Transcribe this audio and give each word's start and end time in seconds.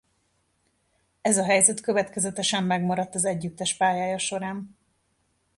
Ez 1.21 1.37
a 1.37 1.43
helyzet 1.43 1.81
következetesen 1.81 2.63
megmaradt 2.63 3.15
az 3.15 3.25
együttes 3.25 3.77
pályája 3.77 4.17
során. 4.17 4.77